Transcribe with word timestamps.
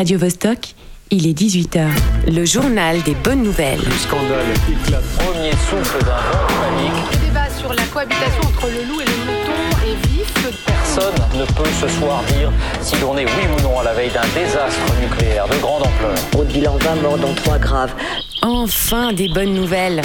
Radio 0.00 0.18
Vostok, 0.18 0.74
il 1.10 1.26
est 1.26 1.38
18h. 1.38 1.84
Le 2.26 2.46
journal 2.46 3.02
des 3.02 3.14
bonnes 3.14 3.42
nouvelles. 3.42 3.82
Le 3.84 3.90
scandale 3.90 4.46
éclate. 4.66 5.04
Premier 5.18 5.50
souffle 5.50 5.98
d'un 5.98 6.16
vent. 6.16 7.10
Le 7.12 7.26
débat 7.26 7.50
sur 7.54 7.68
la 7.68 7.82
cohabitation 7.82 8.40
entre 8.44 8.68
le 8.68 8.88
loup 8.88 9.02
et 9.02 9.04
le 9.04 9.16
mouton 9.26 9.52
est 9.84 10.06
vif. 10.08 10.32
Personne 10.64 11.38
ne 11.38 11.44
peut 11.44 11.68
ce 11.78 11.86
soir 11.86 12.22
dire 12.28 12.50
si 12.80 12.96
l'on 12.96 13.14
est 13.18 13.26
oui 13.26 13.44
ou 13.54 13.62
non 13.62 13.78
à 13.78 13.84
la 13.84 13.92
veille 13.92 14.08
d'un 14.08 14.26
désastre 14.34 14.80
nucléaire 15.02 15.46
de 15.48 15.56
grande 15.56 15.82
ampleur. 15.82 16.14
Au 16.38 16.44
bilan 16.44 16.78
20 16.78 16.94
morts, 17.02 17.18
dont 17.18 17.34
3 17.34 17.58
graves. 17.58 17.92
Enfin 18.40 19.12
des 19.12 19.28
bonnes 19.28 19.52
nouvelles. 19.52 20.00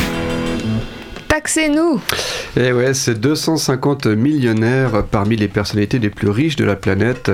Taxez-nous 1.36 2.00
Et 2.56 2.72
ouais, 2.72 2.94
c'est 2.94 3.20
250 3.20 4.06
millionnaires 4.06 5.04
parmi 5.04 5.36
les 5.36 5.50
personnalités 5.50 6.00
les 6.00 6.10
plus 6.10 6.30
riches 6.30 6.56
de 6.56 6.64
la 6.64 6.78
planète 6.78 7.30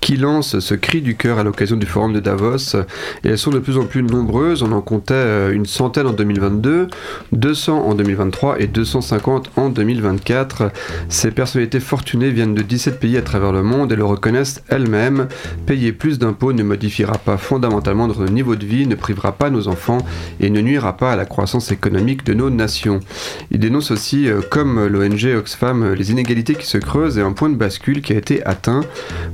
qui 0.00 0.16
lancent 0.16 0.60
ce 0.60 0.74
cri 0.74 1.02
du 1.02 1.16
cœur 1.16 1.40
à 1.40 1.42
l'occasion 1.42 1.76
du 1.76 1.84
forum 1.84 2.12
de 2.12 2.20
Davos. 2.20 2.76
Et 3.24 3.30
elles 3.30 3.38
sont 3.38 3.50
de 3.50 3.58
plus 3.58 3.76
en 3.76 3.86
plus 3.86 4.04
nombreuses. 4.04 4.62
On 4.62 4.70
en 4.70 4.80
comptait 4.82 5.14
euh, 5.14 5.52
une 5.52 5.66
centaine 5.66 6.06
en 6.06 6.12
2022, 6.12 6.90
200 7.32 7.88
en 7.88 7.94
2023 7.96 8.60
et 8.60 8.68
250 8.68 9.50
en 9.56 9.68
2024. 9.68 10.70
Ces 11.08 11.32
personnalités 11.32 11.80
fortunées 11.80 12.30
viennent 12.30 12.54
de 12.54 12.62
17 12.62 13.00
pays 13.00 13.16
à 13.16 13.22
travers 13.22 13.50
le 13.50 13.64
monde 13.64 13.90
et 13.90 13.96
le 13.96 14.04
reconnaissent 14.04 14.62
elles-mêmes. 14.68 15.26
Payer 15.66 15.90
plus 15.90 16.20
d'impôts 16.20 16.52
ne 16.52 16.62
modifiera 16.62 17.18
pas 17.18 17.36
fondamentalement 17.36 18.06
notre 18.06 18.26
niveau 18.26 18.54
de 18.54 18.64
vie, 18.64 18.86
ne 18.86 18.94
privera 18.94 19.32
pas 19.32 19.50
nos 19.50 19.66
enfants 19.66 19.98
et 20.38 20.50
ne 20.50 20.60
nuira 20.60 20.96
pas 20.96 21.10
à 21.10 21.16
la 21.16 21.24
croissance 21.24 21.72
économique 21.72 22.24
de 22.24 22.34
nos 22.34 22.48
nations. 22.48 23.00
Il 23.50 23.58
dénonce 23.58 23.90
aussi, 23.90 24.28
euh, 24.28 24.40
comme 24.48 24.86
l'ONG 24.86 25.34
Oxfam, 25.36 25.82
euh, 25.82 25.94
les 25.94 26.10
inégalités 26.10 26.54
qui 26.54 26.66
se 26.66 26.78
creusent 26.78 27.18
et 27.18 27.22
un 27.22 27.32
point 27.32 27.48
de 27.48 27.56
bascule 27.56 28.02
qui 28.02 28.12
a 28.12 28.16
été 28.16 28.44
atteint. 28.44 28.82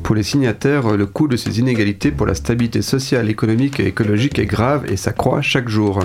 Pour 0.02 0.14
les 0.14 0.22
signataires, 0.22 0.92
euh, 0.92 0.96
le 0.96 1.06
coût 1.06 1.28
de 1.28 1.36
ces 1.36 1.58
inégalités 1.58 2.10
pour 2.10 2.26
la 2.26 2.34
stabilité 2.34 2.82
sociale, 2.82 3.28
économique 3.28 3.80
et 3.80 3.86
écologique 3.86 4.38
est 4.38 4.46
grave 4.46 4.84
et 4.90 4.96
s'accroît 4.96 5.42
chaque 5.42 5.68
jour. 5.68 6.00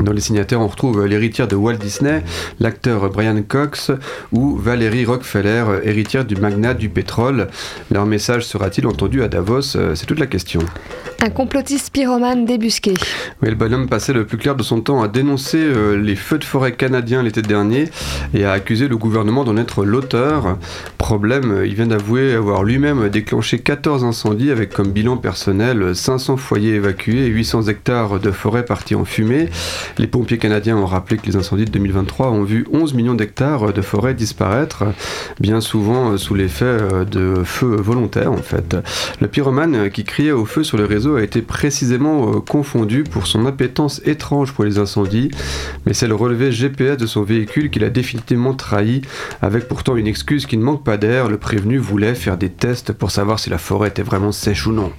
Dans 0.00 0.12
les 0.12 0.20
signataires, 0.20 0.60
on 0.60 0.66
retrouve 0.66 1.06
l'héritière 1.06 1.46
de 1.46 1.54
Walt 1.54 1.76
Disney, 1.76 2.24
l'acteur 2.58 3.08
Brian 3.10 3.40
Cox 3.46 3.92
ou 4.32 4.56
Valérie 4.56 5.04
Rockefeller, 5.04 5.64
héritière 5.84 6.24
du 6.24 6.34
magnat 6.34 6.74
du 6.74 6.88
pétrole. 6.88 7.46
Leur 7.92 8.04
message 8.04 8.44
sera-t-il 8.44 8.88
entendu 8.88 9.22
à 9.22 9.28
Davos? 9.28 9.62
C'est 9.62 10.06
toute 10.06 10.18
la 10.18 10.26
question. 10.26 10.60
Un 11.20 11.30
complotiste 11.30 11.90
pyromane 11.92 12.44
débusqué. 12.44 12.94
Le 13.40 13.56
bonhomme 13.56 13.88
passait 13.88 14.12
le 14.12 14.24
plus 14.24 14.38
clair 14.38 14.54
de 14.54 14.62
son 14.62 14.80
temps 14.80 15.02
à 15.02 15.08
dénoncer 15.08 15.58
euh, 15.58 16.00
les 16.00 16.14
feux 16.14 16.38
de 16.38 16.44
forêt 16.44 16.70
canadiens 16.70 17.24
l'été 17.24 17.42
dernier 17.42 17.88
et 18.34 18.44
à 18.44 18.52
accuser 18.52 18.86
le 18.86 18.96
gouvernement 18.96 19.42
d'en 19.42 19.56
être 19.56 19.84
l'auteur. 19.84 20.58
Problème, 20.96 21.50
euh, 21.50 21.66
il 21.66 21.74
vient 21.74 21.88
d'avouer 21.88 22.34
avoir 22.34 22.62
lui-même 22.62 23.08
déclenché 23.08 23.58
14 23.58 24.04
incendies 24.04 24.52
avec 24.52 24.72
comme 24.72 24.92
bilan 24.92 25.16
personnel 25.16 25.96
500 25.96 26.36
foyers 26.36 26.74
évacués 26.74 27.26
et 27.26 27.28
800 27.28 27.62
hectares 27.62 28.20
de 28.20 28.30
forêt 28.30 28.64
partis 28.64 28.94
en 28.94 29.04
fumée. 29.04 29.48
Les 29.98 30.06
pompiers 30.06 30.38
canadiens 30.38 30.76
ont 30.76 30.86
rappelé 30.86 31.16
que 31.16 31.26
les 31.26 31.34
incendies 31.34 31.64
de 31.64 31.72
2023 31.72 32.30
ont 32.30 32.44
vu 32.44 32.64
11 32.72 32.94
millions 32.94 33.14
d'hectares 33.14 33.72
de 33.72 33.82
forêt 33.82 34.14
disparaître, 34.14 34.84
bien 35.40 35.60
souvent 35.60 36.12
euh, 36.12 36.16
sous 36.16 36.36
l'effet 36.36 36.76
de 37.10 37.42
feux 37.44 37.74
volontaires 37.74 38.30
en 38.30 38.36
fait. 38.36 38.76
Le 39.20 39.26
pyromane 39.26 39.90
qui 39.90 40.04
criait 40.04 40.30
au 40.30 40.44
feu 40.44 40.62
sur 40.62 40.76
le 40.76 40.84
a 41.16 41.22
été 41.22 41.42
précisément 41.42 42.30
euh, 42.34 42.40
confondu 42.40 43.04
pour 43.04 43.26
son 43.26 43.46
appétence 43.46 44.00
étrange 44.04 44.52
pour 44.52 44.64
les 44.64 44.78
incendies, 44.78 45.30
mais 45.86 45.94
c'est 45.94 46.06
le 46.06 46.14
relevé 46.14 46.52
GPS 46.52 46.96
de 46.96 47.06
son 47.06 47.22
véhicule 47.22 47.70
qui 47.70 47.78
l'a 47.78 47.90
définitivement 47.90 48.54
trahi, 48.54 49.02
avec 49.42 49.68
pourtant 49.68 49.96
une 49.96 50.06
excuse 50.06 50.46
qui 50.46 50.56
ne 50.56 50.62
manque 50.62 50.84
pas 50.84 50.96
d'air, 50.96 51.28
le 51.28 51.38
prévenu 51.38 51.78
voulait 51.78 52.14
faire 52.14 52.36
des 52.36 52.50
tests 52.50 52.92
pour 52.92 53.10
savoir 53.10 53.38
si 53.38 53.50
la 53.50 53.58
forêt 53.58 53.88
était 53.88 54.02
vraiment 54.02 54.32
sèche 54.32 54.66
ou 54.66 54.72
non. 54.72 54.92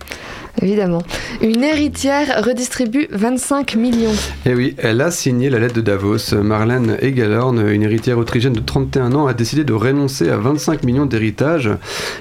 Évidemment. 0.62 1.02
Une 1.42 1.64
héritière 1.64 2.44
redistribue 2.44 3.08
25 3.12 3.76
millions. 3.76 4.14
Et 4.46 4.54
oui, 4.54 4.76
elle 4.78 5.00
a 5.02 5.12
signé 5.12 5.50
la 5.50 5.60
lettre 5.60 5.76
de 5.76 5.82
Davos. 5.82 6.36
Marlène 6.36 6.98
Egelhorn, 7.02 7.66
une 7.70 7.84
héritière 7.84 8.18
autrichienne 8.18 8.54
de 8.54 8.60
31 8.60 9.14
ans, 9.14 9.28
a 9.28 9.34
décidé 9.34 9.64
de 9.64 9.74
renoncer 9.74 10.30
à 10.30 10.38
25 10.38 10.84
millions 10.84 11.06
d'héritage 11.06 11.70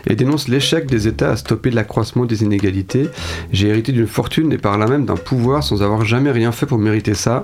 et 0.06 0.14
dénonce 0.14 0.48
l'échec 0.48 0.86
des 0.86 1.08
États 1.08 1.30
à 1.30 1.36
stopper 1.36 1.70
l'accroissement 1.70 2.26
des 2.26 2.42
inégalités. 2.42 3.08
J'ai 3.52 3.68
d'une 3.82 4.06
fortune 4.06 4.52
et 4.52 4.58
par 4.58 4.78
là 4.78 4.86
même 4.86 5.04
d'un 5.04 5.16
pouvoir 5.16 5.62
sans 5.62 5.82
avoir 5.82 6.04
jamais 6.04 6.30
rien 6.30 6.52
fait 6.52 6.66
pour 6.66 6.78
mériter 6.78 7.14
ça. 7.14 7.42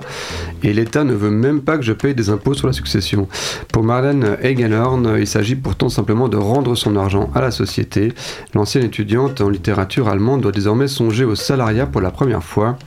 Et 0.63 0.73
l'État 0.73 1.03
ne 1.03 1.13
veut 1.13 1.29
même 1.29 1.61
pas 1.61 1.77
que 1.77 1.83
je 1.83 1.93
paye 1.93 2.13
des 2.13 2.29
impôts 2.29 2.53
sur 2.53 2.67
la 2.67 2.73
succession. 2.73 3.27
Pour 3.71 3.83
Marlène 3.83 4.37
Egelhorn, 4.41 5.15
il 5.17 5.27
s'agit 5.27 5.55
pourtant 5.55 5.89
simplement 5.89 6.27
de 6.27 6.37
rendre 6.37 6.75
son 6.75 6.95
argent 6.95 7.29
à 7.33 7.41
la 7.41 7.51
société. 7.51 8.13
L'ancienne 8.53 8.83
étudiante 8.83 9.41
en 9.41 9.49
littérature 9.49 10.07
allemande 10.07 10.41
doit 10.41 10.51
désormais 10.51 10.87
songer 10.87 11.25
au 11.25 11.35
salariat 11.35 11.85
pour 11.85 12.01
la 12.01 12.11
première 12.11 12.43
fois. 12.43 12.77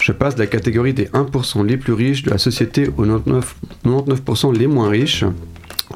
Je 0.00 0.12
passe 0.12 0.34
de 0.34 0.40
la 0.40 0.46
catégorie 0.46 0.94
des 0.94 1.06
1% 1.06 1.64
les 1.64 1.76
plus 1.76 1.92
riches 1.92 2.22
de 2.22 2.30
la 2.30 2.38
société 2.38 2.88
aux 2.96 3.06
99%, 3.06 3.42
99 3.84 4.58
les 4.58 4.66
moins 4.66 4.88
riches. 4.88 5.24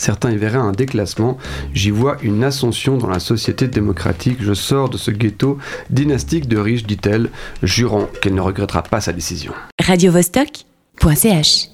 Certains 0.02 0.32
y 0.32 0.36
verraient 0.36 0.58
un 0.58 0.72
déclassement. 0.72 1.38
J'y 1.74 1.90
vois 1.90 2.16
une 2.22 2.42
ascension 2.42 2.96
dans 2.98 3.06
la 3.06 3.20
société 3.20 3.68
démocratique. 3.68 4.38
Je 4.40 4.52
sors 4.52 4.88
de 4.88 4.96
ce 4.96 5.12
ghetto 5.12 5.58
dynastique 5.90 6.48
de 6.48 6.58
riches, 6.58 6.82
dit-elle, 6.82 7.30
jurant 7.62 8.08
qu'elle 8.20 8.34
ne 8.34 8.40
regrettera 8.40 8.82
pas 8.82 9.00
sa 9.00 9.12
décision. 9.12 9.52
Radio 9.80 10.10
Vostok.ch 10.10 11.68